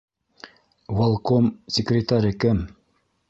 Волком 0.97 1.45
секретары 1.73 2.31
кем? 2.41 2.57